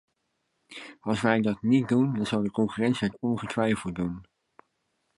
[1.01, 4.25] Als wij dat niet doen zal de concurrentie het ongetwijfeld doen.